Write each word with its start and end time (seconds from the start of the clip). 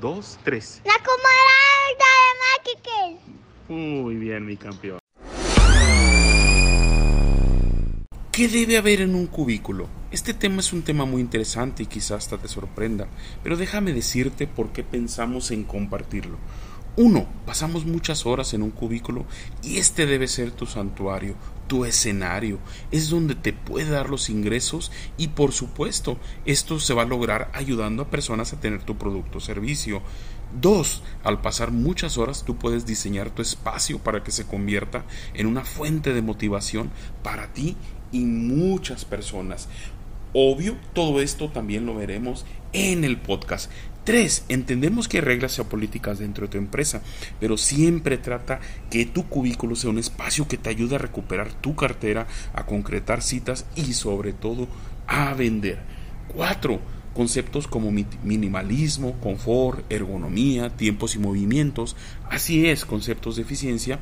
dos, 0.00 0.38
tres. 0.44 0.80
La 0.84 0.94
comarada 1.04 1.88
de 1.98 3.16
Máquique. 3.16 3.32
Muy 3.68 4.16
bien, 4.16 4.46
mi 4.46 4.56
campeón. 4.56 4.98
¿Qué 8.32 8.46
debe 8.46 8.76
haber 8.76 9.00
en 9.00 9.16
un 9.16 9.26
cubículo? 9.26 9.88
Este 10.12 10.32
tema 10.32 10.60
es 10.60 10.72
un 10.72 10.82
tema 10.82 11.04
muy 11.04 11.20
interesante 11.20 11.82
y 11.82 11.86
quizás 11.86 12.18
hasta 12.24 12.38
te 12.38 12.46
sorprenda, 12.46 13.08
pero 13.42 13.56
déjame 13.56 13.92
decirte 13.92 14.46
por 14.46 14.70
qué 14.70 14.84
pensamos 14.84 15.50
en 15.50 15.64
compartirlo. 15.64 16.38
Uno, 16.96 17.26
pasamos 17.46 17.84
muchas 17.84 18.26
horas 18.26 18.54
en 18.54 18.62
un 18.62 18.70
cubículo 18.70 19.24
y 19.62 19.78
este 19.78 20.06
debe 20.06 20.28
ser 20.28 20.52
tu 20.52 20.66
santuario, 20.66 21.34
tu 21.68 21.84
escenario, 21.84 22.58
es 22.90 23.10
donde 23.10 23.36
te 23.36 23.52
puede 23.52 23.90
dar 23.90 24.10
los 24.10 24.30
ingresos 24.30 24.90
y 25.16 25.28
por 25.28 25.52
supuesto 25.52 26.18
esto 26.44 26.80
se 26.80 26.94
va 26.94 27.02
a 27.02 27.06
lograr 27.06 27.50
ayudando 27.54 28.02
a 28.02 28.10
personas 28.10 28.52
a 28.52 28.60
tener 28.60 28.82
tu 28.82 28.98
producto 28.98 29.38
o 29.38 29.40
servicio. 29.40 30.02
Dos, 30.60 31.02
al 31.24 31.42
pasar 31.42 31.70
muchas 31.70 32.16
horas 32.18 32.44
tú 32.44 32.56
puedes 32.56 32.86
diseñar 32.86 33.30
tu 33.30 33.42
espacio 33.42 33.98
para 33.98 34.24
que 34.24 34.32
se 34.32 34.46
convierta 34.46 35.04
en 35.34 35.46
una 35.46 35.64
fuente 35.64 36.14
de 36.14 36.22
motivación 36.22 36.90
para 37.22 37.52
ti 37.52 37.76
y 38.10 38.24
muchas 38.24 39.04
personas. 39.04 39.68
Obvio, 40.34 40.76
todo 40.92 41.20
esto 41.20 41.48
también 41.48 41.86
lo 41.86 41.94
veremos 41.94 42.44
en 42.72 43.04
el 43.04 43.16
podcast. 43.16 43.70
Tres, 44.04 44.44
entendemos 44.48 45.06
que 45.06 45.18
hay 45.18 45.22
reglas 45.22 45.60
políticas 45.68 46.18
dentro 46.18 46.46
de 46.46 46.52
tu 46.52 46.56
empresa, 46.56 47.02
pero 47.40 47.58
siempre 47.58 48.16
trata 48.16 48.58
que 48.90 49.04
tu 49.04 49.28
cubículo 49.28 49.76
sea 49.76 49.90
un 49.90 49.98
espacio 49.98 50.48
que 50.48 50.56
te 50.56 50.70
ayude 50.70 50.94
a 50.94 50.98
recuperar 50.98 51.52
tu 51.52 51.76
cartera, 51.76 52.26
a 52.54 52.64
concretar 52.64 53.20
citas 53.20 53.66
y 53.76 53.92
sobre 53.92 54.32
todo 54.32 54.66
a 55.06 55.34
vender. 55.34 55.80
Cuatro, 56.28 56.80
conceptos 57.12 57.68
como 57.68 57.90
minimalismo, 57.90 59.20
confort, 59.20 59.84
ergonomía, 59.92 60.74
tiempos 60.74 61.14
y 61.14 61.18
movimientos, 61.18 61.94
así 62.30 62.66
es, 62.66 62.86
conceptos 62.86 63.36
de 63.36 63.42
eficiencia 63.42 63.98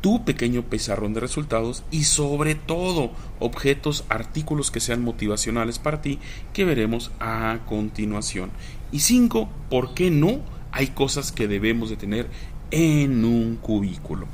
tu 0.00 0.24
pequeño 0.24 0.62
pizarrón 0.62 1.14
de 1.14 1.20
resultados 1.20 1.84
y 1.90 2.04
sobre 2.04 2.54
todo 2.54 3.12
objetos, 3.38 4.04
artículos 4.08 4.70
que 4.70 4.80
sean 4.80 5.02
motivacionales 5.02 5.78
para 5.78 6.02
ti 6.02 6.18
que 6.52 6.64
veremos 6.64 7.10
a 7.20 7.60
continuación. 7.66 8.50
Y 8.92 9.00
cinco, 9.00 9.48
¿por 9.70 9.94
qué 9.94 10.10
no? 10.10 10.40
Hay 10.72 10.88
cosas 10.88 11.32
que 11.32 11.48
debemos 11.48 11.90
de 11.90 11.96
tener 11.96 12.28
en 12.70 13.24
un 13.24 13.56
cubículo. 13.56 14.26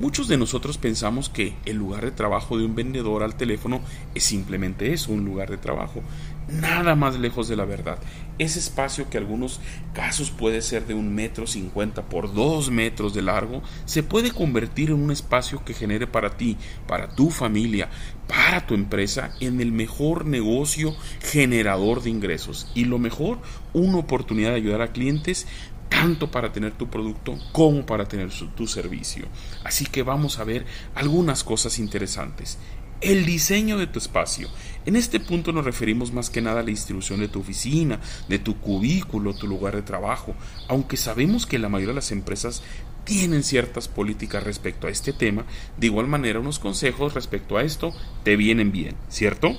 Muchos 0.00 0.28
de 0.28 0.38
nosotros 0.38 0.78
pensamos 0.78 1.28
que 1.28 1.54
el 1.66 1.76
lugar 1.76 2.04
de 2.04 2.10
trabajo 2.10 2.56
de 2.56 2.64
un 2.64 2.74
vendedor 2.74 3.22
al 3.22 3.36
teléfono 3.36 3.82
es 4.14 4.24
simplemente 4.24 4.94
eso, 4.94 5.12
un 5.12 5.26
lugar 5.26 5.50
de 5.50 5.58
trabajo. 5.58 6.00
Nada 6.48 6.94
más 6.94 7.18
lejos 7.18 7.48
de 7.48 7.56
la 7.56 7.66
verdad. 7.66 7.98
Ese 8.38 8.58
espacio 8.58 9.10
que 9.10 9.18
en 9.18 9.24
algunos 9.24 9.60
casos 9.92 10.30
puede 10.30 10.62
ser 10.62 10.86
de 10.86 10.94
un 10.94 11.14
metro 11.14 11.46
cincuenta 11.46 12.08
por 12.08 12.32
dos 12.32 12.70
metros 12.70 13.12
de 13.12 13.20
largo, 13.22 13.62
se 13.84 14.02
puede 14.02 14.32
convertir 14.32 14.88
en 14.88 15.02
un 15.02 15.10
espacio 15.10 15.62
que 15.64 15.74
genere 15.74 16.06
para 16.06 16.30
ti, 16.36 16.56
para 16.88 17.10
tu 17.10 17.30
familia, 17.30 17.90
para 18.26 18.66
tu 18.66 18.74
empresa, 18.74 19.34
en 19.40 19.60
el 19.60 19.70
mejor 19.70 20.24
negocio 20.24 20.96
generador 21.20 22.02
de 22.02 22.10
ingresos. 22.10 22.72
Y 22.74 22.86
lo 22.86 22.98
mejor, 22.98 23.38
una 23.74 23.98
oportunidad 23.98 24.50
de 24.50 24.56
ayudar 24.56 24.80
a 24.80 24.92
clientes 24.92 25.46
tanto 25.90 26.30
para 26.30 26.50
tener 26.50 26.72
tu 26.72 26.88
producto 26.88 27.38
como 27.52 27.84
para 27.84 28.06
tener 28.06 28.30
tu 28.56 28.66
servicio. 28.66 29.26
Así 29.64 29.84
que 29.84 30.02
vamos 30.02 30.38
a 30.38 30.44
ver 30.44 30.64
algunas 30.94 31.44
cosas 31.44 31.78
interesantes. 31.78 32.56
El 33.02 33.26
diseño 33.26 33.76
de 33.76 33.86
tu 33.86 33.98
espacio. 33.98 34.48
En 34.86 34.96
este 34.96 35.20
punto 35.20 35.52
nos 35.52 35.64
referimos 35.64 36.12
más 36.12 36.30
que 36.30 36.40
nada 36.40 36.60
a 36.60 36.62
la 36.62 36.68
distribución 36.68 37.20
de 37.20 37.28
tu 37.28 37.40
oficina, 37.40 38.00
de 38.28 38.38
tu 38.38 38.58
cubículo, 38.58 39.34
tu 39.34 39.46
lugar 39.46 39.76
de 39.76 39.82
trabajo, 39.82 40.34
aunque 40.68 40.96
sabemos 40.96 41.46
que 41.46 41.58
la 41.58 41.68
mayoría 41.68 41.92
de 41.92 41.96
las 41.96 42.12
empresas 42.12 42.62
tienen 43.04 43.42
ciertas 43.42 43.88
políticas 43.88 44.44
respecto 44.44 44.86
a 44.86 44.90
este 44.90 45.12
tema, 45.12 45.44
de 45.76 45.86
igual 45.86 46.06
manera 46.06 46.40
unos 46.40 46.58
consejos 46.58 47.14
respecto 47.14 47.56
a 47.56 47.62
esto 47.62 47.92
te 48.22 48.36
vienen 48.36 48.70
bien, 48.70 48.96
¿cierto? 49.08 49.56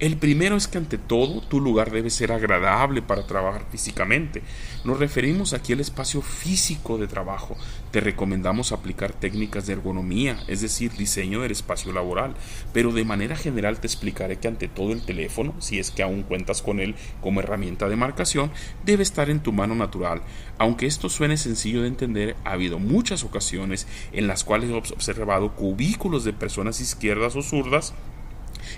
El 0.00 0.16
primero 0.16 0.54
es 0.54 0.68
que 0.68 0.78
ante 0.78 0.96
todo 0.96 1.40
tu 1.40 1.60
lugar 1.60 1.90
debe 1.90 2.10
ser 2.10 2.30
agradable 2.30 3.02
para 3.02 3.26
trabajar 3.26 3.66
físicamente. 3.68 4.44
Nos 4.84 5.00
referimos 5.00 5.54
aquí 5.54 5.72
al 5.72 5.80
espacio 5.80 6.22
físico 6.22 6.98
de 6.98 7.08
trabajo. 7.08 7.56
Te 7.90 7.98
recomendamos 7.98 8.70
aplicar 8.70 9.12
técnicas 9.12 9.66
de 9.66 9.72
ergonomía, 9.72 10.38
es 10.46 10.60
decir, 10.60 10.92
diseño 10.92 11.40
del 11.40 11.50
espacio 11.50 11.92
laboral, 11.92 12.34
pero 12.72 12.92
de 12.92 13.04
manera 13.04 13.34
general 13.34 13.80
te 13.80 13.88
explicaré 13.88 14.36
que 14.36 14.46
ante 14.46 14.68
todo 14.68 14.92
el 14.92 15.02
teléfono, 15.02 15.56
si 15.58 15.80
es 15.80 15.90
que 15.90 16.04
aún 16.04 16.22
cuentas 16.22 16.62
con 16.62 16.78
él 16.78 16.94
como 17.20 17.40
herramienta 17.40 17.88
de 17.88 17.96
marcación, 17.96 18.52
debe 18.84 19.02
estar 19.02 19.30
en 19.30 19.40
tu 19.40 19.52
mano 19.52 19.74
natural. 19.74 20.22
Aunque 20.58 20.86
esto 20.86 21.08
suene 21.08 21.36
sencillo 21.36 21.82
de 21.82 21.88
entender, 21.88 22.36
ha 22.44 22.52
habido 22.52 22.78
muchas 22.78 23.24
ocasiones 23.24 23.88
en 24.12 24.28
las 24.28 24.44
cuales 24.44 24.70
he 24.70 24.74
observado 24.74 25.56
cubículos 25.56 26.22
de 26.22 26.32
personas 26.32 26.80
izquierdas 26.80 27.34
o 27.34 27.42
zurdas 27.42 27.94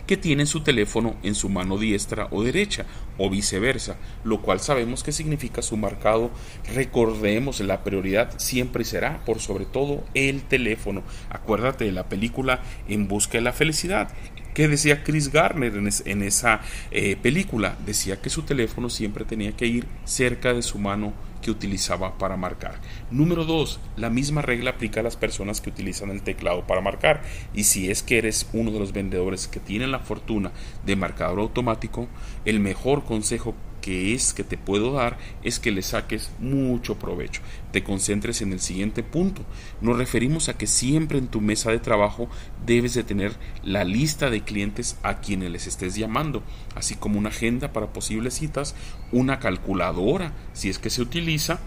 que 0.07 0.17
tienen 0.17 0.47
su 0.47 0.63
teléfono 0.63 1.17
en 1.23 1.35
su 1.35 1.49
mano 1.49 1.79
diestra 1.79 2.29
o 2.31 2.43
derecha 2.43 2.87
o 3.19 3.31
viceversa, 3.31 3.97
lo 4.25 4.43
cual 4.43 4.61
sabemos 4.61 5.03
que 5.03 5.13
significa 5.13 5.63
su 5.63 5.77
marcado. 5.77 6.31
Recordemos, 6.75 7.61
la 7.61 7.85
prioridad 7.85 8.39
siempre 8.39 8.85
será 8.85 9.25
por 9.25 9.41
sobre 9.41 9.65
todo 9.65 10.05
el 10.15 10.43
teléfono. 10.43 11.03
Acuérdate 11.29 11.85
de 11.85 11.93
la 11.93 12.09
película 12.09 12.63
En 12.89 13.09
busca 13.09 13.39
de 13.39 13.43
la 13.43 13.53
felicidad. 13.53 14.13
¿Qué 14.61 14.69
decía 14.69 15.03
Chris 15.03 15.33
Garner 15.33 15.73
en, 15.75 16.23
esa 16.23 16.61
eh, 16.91 17.17
película? 17.17 17.79
Decía 17.87 18.21
que 18.21 18.29
su 18.29 18.43
teléfono 18.43 18.91
siempre 18.91 19.25
tenía 19.25 19.53
que 19.53 19.65
ir 19.65 19.87
cerca 20.05 20.53
de 20.53 20.61
su 20.61 20.79
mano 20.79 21.15
que 21.41 21.51
utilizaba 21.51 22.19
para 22.19 22.37
marcar. 22.37 22.79
Número 23.11 23.47
2. 23.47 23.81
La 23.97 24.11
misma 24.11 24.43
regla 24.43 24.73
aplica 24.73 25.01
a 25.01 25.03
las 25.03 25.17
personas 25.17 25.63
que 25.63 25.71
utilizan 25.71 26.11
el 26.11 26.21
teclado 26.21 26.67
para 26.67 26.83
marcar. 26.83 27.23
Y 27.55 27.65
si 27.65 27.91
es 27.91 28.03
que 28.03 28.19
eres 28.19 28.51
uno 28.53 28.71
de 28.71 28.81
los 28.81 28.93
vendedores 28.93 29.49
que 29.49 29.61
tienen 29.61 29.93
la 29.93 30.01
fortuna 30.01 30.53
de 30.85 30.95
marcador 30.95 31.39
automático, 31.39 32.07
el 32.45 32.61
mejor 32.61 33.05
consejo 33.05 33.55
que 33.81 34.15
es 34.15 34.33
que 34.33 34.45
te 34.45 34.59
puedo 34.59 34.93
dar 34.93 35.19
es 35.43 35.59
que 35.59 35.71
le 35.71 35.83
saques 35.83 36.31
mucho 36.39 36.99
provecho. 36.99 37.43
Te 37.73 37.83
concentres 37.83 38.43
en 38.43 38.53
el 38.53 38.61
siguiente 38.61 39.03
punto. 39.03 39.43
Nos 39.81 39.97
referimos 39.97 40.49
a 40.49 40.57
que 40.57 40.67
siempre 40.67 41.19
en 41.19 41.29
tu 41.29 41.41
mesa 41.41 41.71
de 41.71 41.79
trabajo 41.79 42.29
debes 42.67 42.95
de 42.95 43.05
tener 43.05 43.33
la 43.63 43.85
lista 43.85 44.31
de 44.31 44.43
clientes 44.43 44.97
a 45.03 45.21
quienes 45.21 45.51
les 45.51 45.67
estés 45.67 45.95
llamando, 45.95 46.43
así 46.75 46.95
como 46.95 47.19
una 47.19 47.31
agenda 47.31 47.73
para 47.73 47.93
posibles 47.93 48.35
citas, 48.35 48.75
una 49.13 49.39
calculadora 49.39 50.33
si 50.53 50.69
es 50.69 50.79
que 50.79 50.91
se 50.91 51.03
utiliza 51.03 51.61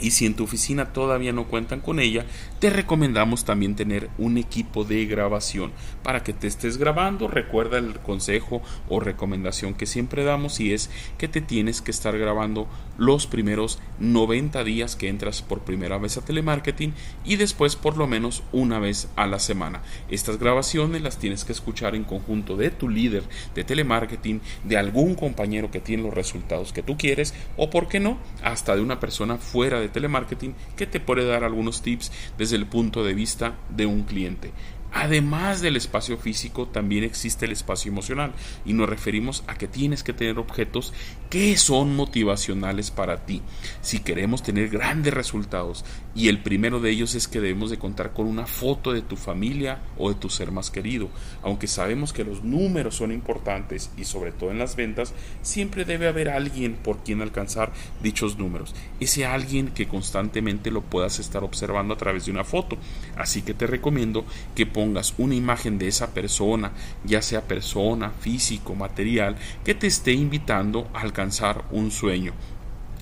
y 0.00 0.12
si 0.12 0.26
en 0.26 0.34
tu 0.34 0.44
oficina 0.44 0.92
todavía 0.92 1.32
no 1.32 1.44
cuentan 1.44 1.80
con 1.80 2.00
ella, 2.00 2.24
te 2.58 2.70
recomendamos 2.70 3.44
también 3.44 3.76
tener 3.76 4.10
un 4.18 4.38
equipo 4.38 4.84
de 4.84 5.06
grabación 5.06 5.72
para 6.02 6.22
que 6.22 6.32
te 6.32 6.46
estés 6.46 6.76
grabando. 6.76 7.28
Recuerda 7.28 7.78
el 7.78 7.98
consejo 8.00 8.62
o 8.88 9.00
recomendación 9.00 9.74
que 9.74 9.86
siempre 9.86 10.24
damos 10.24 10.60
y 10.60 10.72
es 10.72 10.90
que 11.18 11.28
te 11.28 11.40
tienes 11.40 11.82
que 11.82 11.90
estar 11.90 12.16
grabando 12.18 12.68
los 12.96 13.26
primeros 13.26 13.78
90 14.00 14.64
días 14.64 14.96
que 14.96 15.08
entras 15.08 15.42
por 15.42 15.60
primera 15.60 15.98
vez 15.98 16.16
a 16.16 16.24
telemarketing 16.24 16.94
y 17.24 17.36
después 17.36 17.76
por 17.76 17.96
lo 17.96 18.06
menos 18.06 18.42
una 18.52 18.78
vez 18.78 19.08
a 19.16 19.26
la 19.26 19.38
semana. 19.38 19.82
Estas 20.08 20.38
grabaciones 20.38 21.02
las 21.02 21.18
tienes 21.18 21.44
que 21.44 21.52
escuchar 21.52 21.94
en 21.94 22.04
conjunto 22.04 22.56
de 22.56 22.70
tu 22.70 22.88
líder 22.88 23.22
de 23.54 23.64
telemarketing, 23.64 24.40
de 24.64 24.76
algún 24.76 25.14
compañero 25.14 25.70
que 25.70 25.80
tiene 25.80 26.02
los 26.02 26.14
resultados 26.14 26.72
que 26.72 26.82
tú 26.82 26.96
quieres 26.96 27.34
o, 27.56 27.70
por 27.70 27.88
qué 27.88 28.00
no, 28.00 28.18
hasta 28.42 28.74
de 28.74 28.82
una 28.82 29.00
persona 29.00 29.38
fuera 29.38 29.80
de 29.80 29.87
telemarketing 29.88 30.54
que 30.76 30.86
te 30.86 31.00
puede 31.00 31.26
dar 31.26 31.44
algunos 31.44 31.82
tips 31.82 32.12
desde 32.36 32.56
el 32.56 32.66
punto 32.66 33.04
de 33.04 33.14
vista 33.14 33.54
de 33.68 33.86
un 33.86 34.02
cliente. 34.02 34.52
Además 34.92 35.60
del 35.60 35.76
espacio 35.76 36.16
físico, 36.16 36.66
también 36.66 37.04
existe 37.04 37.44
el 37.44 37.52
espacio 37.52 37.90
emocional 37.90 38.32
y 38.64 38.72
nos 38.72 38.88
referimos 38.88 39.44
a 39.46 39.56
que 39.56 39.68
tienes 39.68 40.02
que 40.02 40.12
tener 40.12 40.38
objetos 40.38 40.94
que 41.28 41.56
son 41.58 41.94
motivacionales 41.94 42.90
para 42.90 43.26
ti. 43.26 43.42
Si 43.82 44.00
queremos 44.00 44.42
tener 44.42 44.70
grandes 44.70 45.12
resultados 45.12 45.84
y 46.14 46.28
el 46.28 46.42
primero 46.42 46.80
de 46.80 46.90
ellos 46.90 47.14
es 47.14 47.28
que 47.28 47.40
debemos 47.40 47.70
de 47.70 47.78
contar 47.78 48.12
con 48.12 48.26
una 48.26 48.46
foto 48.46 48.92
de 48.92 49.02
tu 49.02 49.16
familia 49.16 49.82
o 49.98 50.08
de 50.08 50.14
tu 50.14 50.30
ser 50.30 50.52
más 50.52 50.70
querido. 50.70 51.10
Aunque 51.42 51.66
sabemos 51.66 52.12
que 52.12 52.24
los 52.24 52.42
números 52.42 52.96
son 52.96 53.12
importantes 53.12 53.90
y 53.96 54.04
sobre 54.04 54.32
todo 54.32 54.50
en 54.50 54.58
las 54.58 54.74
ventas, 54.74 55.12
siempre 55.42 55.84
debe 55.84 56.08
haber 56.08 56.30
alguien 56.30 56.74
por 56.74 57.04
quien 57.04 57.20
alcanzar 57.20 57.72
dichos 58.02 58.38
números. 58.38 58.74
Ese 59.00 59.26
alguien 59.26 59.68
que 59.68 59.86
constantemente 59.86 60.70
lo 60.70 60.82
puedas 60.82 61.18
estar 61.18 61.44
observando 61.44 61.94
a 61.94 61.98
través 61.98 62.24
de 62.24 62.32
una 62.32 62.44
foto. 62.44 62.78
Así 63.16 63.42
que 63.42 63.54
te 63.54 63.66
recomiendo 63.66 64.24
que 64.54 64.66
pongas 64.78 65.12
una 65.18 65.34
imagen 65.34 65.76
de 65.76 65.88
esa 65.88 66.14
persona, 66.14 66.70
ya 67.02 67.20
sea 67.20 67.48
persona, 67.48 68.12
físico, 68.12 68.76
material, 68.76 69.34
que 69.64 69.74
te 69.74 69.88
esté 69.88 70.12
invitando 70.12 70.88
a 70.94 71.00
alcanzar 71.00 71.64
un 71.72 71.90
sueño. 71.90 72.32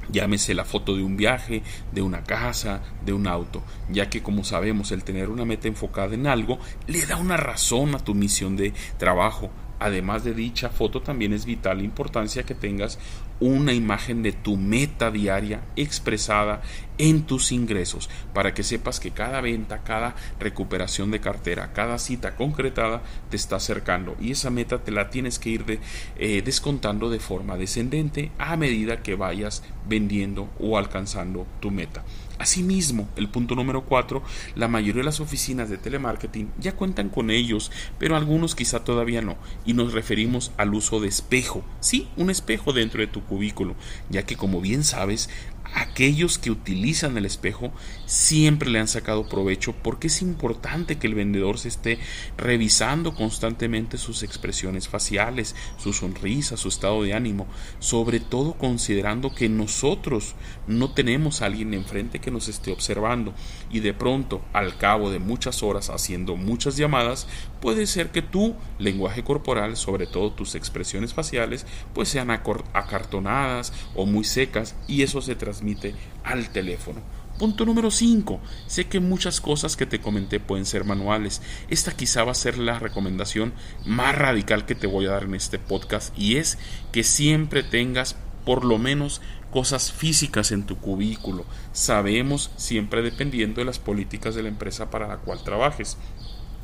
Llámese 0.08 0.55
la 0.55 0.64
foto 0.64 0.96
de 0.96 1.02
un 1.02 1.19
viaje, 1.19 1.62
de 1.93 2.00
una 2.00 2.25
casa, 2.25 2.81
de 3.05 3.12
un 3.12 3.26
auto, 3.26 3.62
ya 3.90 4.08
que 4.08 4.23
como 4.23 4.43
sabemos 4.43 4.90
el 4.90 5.05
tener 5.05 5.28
una 5.28 5.44
meta 5.44 5.69
enfocada 5.69 6.14
en 6.14 6.26
algo 6.26 6.58
le 6.87 7.05
da 7.05 7.19
una 7.19 7.37
razón 7.37 7.94
a 7.94 7.99
tu 7.99 8.14
misión 8.14 8.56
de 8.56 8.73
trabajo, 8.96 9.50
Además 9.78 10.25
de 10.25 10.34
dicha 10.34 10.70
foto, 10.70 11.02
también 11.02 11.32
es 11.32 11.44
vital 11.44 11.82
importancia 11.82 12.44
que 12.44 12.55
tengas 12.55 12.99
una 13.40 13.75
imagen 13.75 14.23
de 14.23 14.32
tu 14.32 14.56
meta 14.56 15.11
diaria 15.11 15.61
expresada 15.76 16.62
en 16.99 17.25
tus 17.25 17.52
ingresos 17.52 18.08
para 18.32 18.55
que 18.55 18.62
sepas 18.62 19.00
que 19.00 19.11
cada 19.11 19.43
venta, 19.43 19.82
cada 19.82 20.14
recuperación 20.40 21.11
de 21.11 21.20
cartera, 21.20 21.73
cada 21.75 21.99
cita 21.99 22.37
concretada 22.37 23.02
te 23.28 23.37
está 23.37 23.56
acercando 23.56 24.17
y 24.19 24.31
esa 24.31 24.49
meta 24.49 24.82
te 24.82 24.90
la 24.90 25.11
tienes 25.11 25.38
que 25.38 25.50
ir 25.50 25.81
eh, 26.17 26.43
descontando 26.43 27.11
de 27.11 27.20
forma 27.20 27.58
descendente 27.58 28.31
a 28.38 28.56
medida 28.56 29.02
que 29.02 29.14
vayas 29.14 29.62
vendiendo 29.87 30.49
o 30.58 30.78
alcanzando 30.78 31.46
tu 31.61 31.70
meta. 31.70 32.02
Asimismo, 32.38 33.09
el 33.17 33.29
punto 33.29 33.55
número 33.55 33.85
4, 33.85 34.23
la 34.56 34.69
mayoría 34.69 35.00
de 35.00 35.06
las 35.06 35.21
oficinas 35.21 35.71
de 35.71 35.79
telemarketing 35.79 36.50
ya 36.59 36.77
cuentan 36.77 37.09
con 37.09 37.31
ellos, 37.31 37.73
pero 37.99 38.15
algunos 38.15 38.55
quizá 38.55 38.85
todavía 38.85 39.23
no, 39.23 39.37
y 39.65 39.73
nos 39.73 39.94
referimos 39.94 40.53
al 40.59 40.75
uso 40.75 41.00
de 41.00 41.09
espejo. 41.09 41.65
Sí, 41.81 42.09
un 42.17 42.29
espejo 42.29 42.75
dentro 42.75 43.00
de 43.00 43.06
tu 43.06 43.23
cubículo, 43.25 43.75
ya 44.11 44.25
que 44.25 44.37
como 44.37 44.61
bien 44.61 44.85
sabes, 44.85 45.31
aquellos 45.74 46.38
que 46.38 46.50
utilizan 46.50 47.16
el 47.16 47.26
espejo 47.26 47.72
siempre 48.04 48.70
le 48.70 48.78
han 48.78 48.88
sacado 48.88 49.28
provecho 49.28 49.72
porque 49.72 50.06
es 50.06 50.22
importante 50.22 50.98
que 50.98 51.06
el 51.06 51.14
vendedor 51.14 51.58
se 51.58 51.68
esté 51.68 51.98
revisando 52.36 53.14
constantemente 53.14 53.98
sus 53.98 54.22
expresiones 54.22 54.88
faciales, 54.88 55.54
su 55.78 55.92
sonrisa, 55.92 56.56
su 56.56 56.68
estado 56.68 57.02
de 57.02 57.14
ánimo, 57.14 57.46
sobre 57.78 58.20
todo 58.20 58.54
considerando 58.54 59.34
que 59.34 59.48
nosotros 59.48 60.34
no 60.66 60.92
tenemos 60.92 61.42
a 61.42 61.46
alguien 61.46 61.74
enfrente 61.74 62.20
que 62.20 62.30
nos 62.30 62.48
esté 62.48 62.72
observando. 62.72 63.34
Y 63.70 63.80
de 63.80 63.94
pronto 63.94 64.42
al 64.52 64.76
cabo 64.76 65.10
de 65.10 65.18
muchas 65.18 65.62
horas 65.62 65.90
haciendo 65.90 66.36
muchas 66.36 66.76
llamadas 66.76 67.26
puede 67.60 67.86
ser 67.86 68.10
que 68.10 68.22
tu 68.22 68.54
lenguaje 68.78 69.24
corporal, 69.24 69.76
sobre 69.76 70.06
todo 70.06 70.32
tus 70.32 70.54
expresiones 70.54 71.14
faciales, 71.14 71.66
pues 71.94 72.08
sean 72.08 72.30
acartonadas 72.30 73.72
o 73.94 74.06
muy 74.06 74.24
secas 74.24 74.74
y 74.86 75.02
eso 75.02 75.20
se 75.20 75.34
transmite 75.56 75.94
al 76.25 76.50
teléfono. 76.50 77.00
Punto 77.38 77.67
número 77.67 77.91
5. 77.91 78.41
Sé 78.67 78.87
que 78.87 79.00
muchas 79.00 79.41
cosas 79.41 79.76
que 79.76 79.87
te 79.87 80.00
comenté 80.00 80.41
pueden 80.41 80.64
ser 80.64 80.85
manuales. 80.85 81.43
Esta 81.69 81.93
quizá 81.93 82.25
va 82.25 82.32
a 82.32 82.35
ser 82.35 82.58
la 82.58 82.79
recomendación 82.79 83.53
más 83.85 84.17
radical 84.17 84.64
que 84.64 84.75
te 84.75 84.87
voy 84.87 85.06
a 85.06 85.11
dar 85.11 85.25
en 85.25 85.35
este 85.35 85.58
podcast 85.58 86.17
y 86.19 86.37
es 86.37 86.58
que 86.93 87.03
siempre 87.03 87.62
tengas 87.62 88.17
por 88.44 88.64
lo 88.64 88.79
menos 88.79 89.20
cosas 89.50 89.93
físicas 89.93 90.50
en 90.50 90.64
tu 90.64 90.79
cubículo. 90.79 91.44
Sabemos 91.73 92.50
siempre 92.56 93.02
dependiendo 93.02 93.61
de 93.61 93.67
las 93.67 93.79
políticas 93.79 94.35
de 94.35 94.43
la 94.43 94.49
empresa 94.49 94.91
para 94.91 95.09
la 95.09 95.19
cual 95.19 95.43
trabajes. 95.43 95.99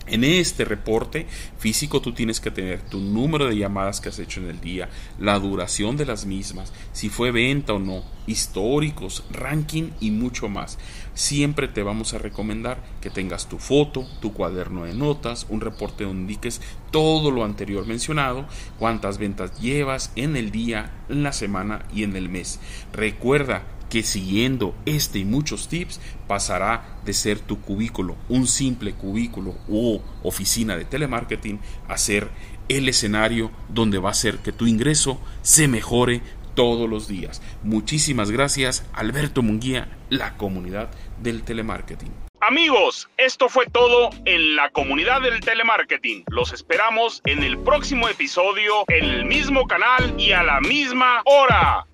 En 0.07 0.25
este 0.25 0.65
reporte 0.65 1.27
físico 1.59 2.01
tú 2.01 2.13
tienes 2.13 2.41
que 2.41 2.51
tener 2.51 2.83
tu 2.83 2.99
número 2.99 3.47
de 3.47 3.57
llamadas 3.57 4.01
que 4.01 4.09
has 4.09 4.19
hecho 4.19 4.41
en 4.41 4.49
el 4.49 4.61
día, 4.61 4.89
la 5.21 5.39
duración 5.39 5.97
de 5.97 6.07
las 6.07 6.27
mismas, 6.27 6.73
si 6.93 7.09
fue 7.09 7.31
venta 7.31 7.73
o 7.73 7.79
no, 7.79 8.03
históricos, 8.27 9.25
ranking 9.31 9.91
y 10.01 10.11
mucho 10.11 10.49
más. 10.49 10.79
Siempre 11.15 11.69
te 11.69 11.85
vamos 11.85 12.15
a 12.15 12.19
recomendar 12.19 12.83
que 13.01 13.11
tengas 13.11 13.49
tu 13.49 13.59
foto, 13.59 14.05
tu 14.21 14.33
cuaderno 14.33 14.85
de 14.85 14.95
notas, 14.95 15.47
un 15.49 15.61
reporte 15.61 16.03
donde 16.03 16.23
indiques 16.23 16.61
todo 16.91 17.31
lo 17.31 17.45
anterior 17.45 17.87
mencionado, 17.87 18.47
cuántas 18.81 19.19
ventas 19.19 19.61
llevas 19.61 20.11
en 20.17 20.37
el 20.37 20.51
día, 20.51 20.91
en 21.09 21.23
la 21.23 21.33
semana 21.33 21.87
y 21.95 22.03
en 22.03 22.17
el 22.17 22.29
mes. 22.29 22.59
Recuerda 22.93 23.63
que 23.93 24.03
siguiendo 24.03 24.75
este 24.87 25.19
y 25.19 25.27
muchos 25.27 25.69
tips 25.69 26.01
pasará 26.27 26.97
de 27.05 27.13
ser 27.13 27.41
tu 27.41 27.61
cubículo, 27.61 28.17
un 28.31 28.47
simple 28.47 28.95
cubículo 28.95 29.55
o 29.69 30.01
oficina 30.23 30.79
de 30.79 30.87
telemarketing, 30.87 31.61
a 31.89 31.99
ser 31.99 32.31
el 32.71 32.89
escenario 32.89 33.51
donde 33.69 33.99
va 33.99 34.09
a 34.09 34.15
ser 34.15 34.39
que 34.39 34.51
tu 34.51 34.67
ingreso 34.67 35.21
se 35.43 35.69
mejore 35.69 36.23
todos 36.55 36.89
los 36.89 37.07
días. 37.07 37.43
Muchísimas 37.65 38.31
gracias, 38.31 38.89
Alberto 38.95 39.43
Munguía, 39.43 39.95
la 40.09 40.39
comunidad 40.39 40.89
del 41.23 41.43
telemarketing. 41.43 42.15
Amigos, 42.41 43.11
esto 43.19 43.51
fue 43.51 43.67
todo 43.67 44.09
en 44.25 44.57
la 44.57 44.71
comunidad 44.71 45.21
del 45.21 45.41
telemarketing. 45.41 46.25
Los 46.29 46.55
esperamos 46.55 47.21
en 47.27 47.43
el 47.43 47.59
próximo 47.59 48.09
episodio, 48.09 48.85
en 48.89 49.05
el 49.05 49.27
mismo 49.27 49.67
canal 49.67 50.15
y 50.19 50.33
a 50.33 50.43
la 50.43 50.63
misma 50.63 51.21
hora. 51.27 51.87